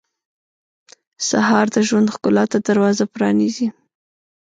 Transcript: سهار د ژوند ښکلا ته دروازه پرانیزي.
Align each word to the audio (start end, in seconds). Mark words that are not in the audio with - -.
سهار 1.29 1.65
د 1.75 1.77
ژوند 1.87 2.07
ښکلا 2.15 2.43
ته 2.51 2.57
دروازه 2.67 3.05
پرانیزي. 3.13 3.67